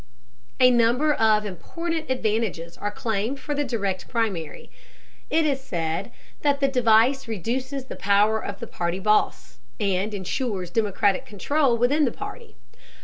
A 0.59 0.71
number 0.71 1.13
of 1.13 1.45
important 1.45 2.09
advantages 2.09 2.75
are 2.75 2.89
claimed 2.89 3.39
for 3.39 3.53
the 3.53 3.63
Direct 3.63 4.07
Primary. 4.07 4.71
It 5.29 5.45
is 5.45 5.61
said 5.61 6.11
that 6.41 6.59
the 6.59 6.67
device 6.67 7.27
reduces 7.27 7.85
the 7.85 7.95
power 7.95 8.43
of 8.43 8.59
the 8.59 8.65
party 8.65 8.97
boss, 8.97 9.59
and 9.79 10.15
insures 10.15 10.71
democratic 10.71 11.27
control 11.27 11.77
within 11.77 12.05
the 12.05 12.11
party. 12.11 12.55